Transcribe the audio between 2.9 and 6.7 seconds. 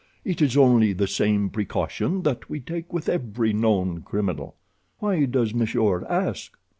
with every known criminal. Why does monsieur ask?"